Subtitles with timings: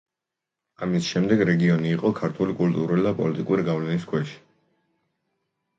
[0.85, 4.35] ამის შემდეგ, რეგიონი იყო ქართული კულტურული და პოლიტიკური გავლენის ქვეშ.